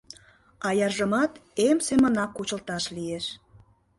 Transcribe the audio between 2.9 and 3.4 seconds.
лиеш.